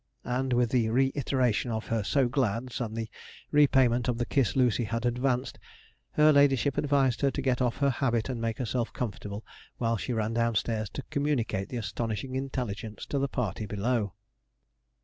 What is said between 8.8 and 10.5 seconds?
comfortable while she ran